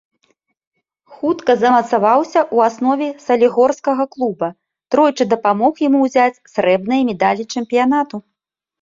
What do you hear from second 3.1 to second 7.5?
салігорскага клуба, тройчы дапамог яму ўзяць срэбныя медалі